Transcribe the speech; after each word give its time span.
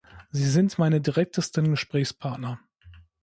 Sie 0.31 0.47
sind 0.49 0.79
meine 0.79 0.99
direktesten 0.99 1.69
Gesprächspartner. 1.69 2.59